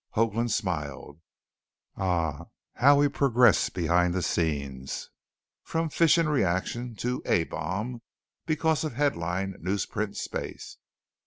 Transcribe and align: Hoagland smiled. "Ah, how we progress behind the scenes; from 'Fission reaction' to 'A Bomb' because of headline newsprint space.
Hoagland 0.15 0.49
smiled. 0.49 1.21
"Ah, 1.95 2.47
how 2.73 2.95
we 2.97 3.07
progress 3.07 3.69
behind 3.69 4.15
the 4.15 4.23
scenes; 4.23 5.11
from 5.61 5.89
'Fission 5.89 6.27
reaction' 6.27 6.95
to 6.95 7.21
'A 7.27 7.43
Bomb' 7.43 8.01
because 8.47 8.83
of 8.83 8.93
headline 8.93 9.53
newsprint 9.61 10.15
space. 10.15 10.77